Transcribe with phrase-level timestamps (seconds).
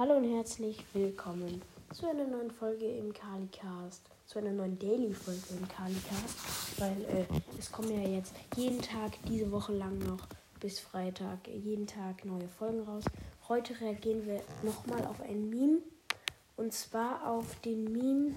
[0.00, 1.60] Hallo und herzlich willkommen
[1.92, 7.26] zu einer neuen Folge im Kalicast, zu einer neuen Daily-Folge im Kalicast, weil äh,
[7.58, 10.26] es kommen ja jetzt jeden Tag diese Woche lang noch
[10.58, 13.04] bis Freitag jeden Tag neue Folgen raus.
[13.46, 15.80] Heute reagieren wir nochmal auf ein Meme
[16.56, 18.34] und zwar auf den Meme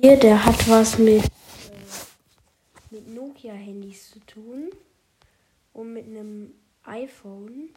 [0.00, 1.30] hier, der hat was mit, äh,
[2.90, 4.70] mit Nokia-Handys zu tun
[5.72, 7.70] und mit einem iPhone.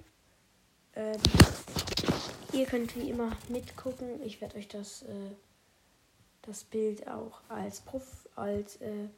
[0.95, 1.17] Ähm,
[2.57, 4.23] ihr könnt wie immer mitgucken.
[4.23, 5.29] Ich werde euch das, äh,
[6.41, 9.09] das Bild auch als, Prof als äh,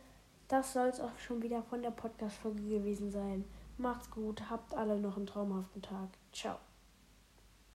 [0.48, 3.46] das soll es auch schon wieder von der Podcast-Folge gewesen sein.
[3.78, 6.10] Macht's gut, habt alle noch einen traumhaften Tag.
[6.34, 6.58] Ciao.